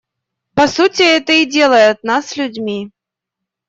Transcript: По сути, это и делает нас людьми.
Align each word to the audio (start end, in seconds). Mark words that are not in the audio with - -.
По 0.55 0.65
сути, 0.65 1.03
это 1.03 1.31
и 1.33 1.45
делает 1.45 2.03
нас 2.03 2.35
людьми. 2.35 2.89